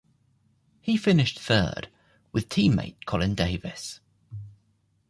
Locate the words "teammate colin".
2.49-3.35